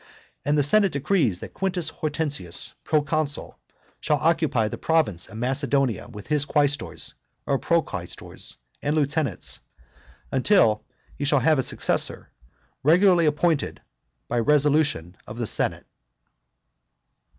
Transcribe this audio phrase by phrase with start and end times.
[0.43, 3.59] And the senate decrees that Quintus Hortensius, proconsul,
[3.99, 7.13] shall occupy the province of Macedonia with his quaestors,
[7.45, 9.59] or proquaestors and lieutenants,
[10.31, 10.83] until
[11.15, 12.31] he shall have a successor
[12.81, 13.79] regularly appointed
[14.27, 15.85] by resolution of the senate."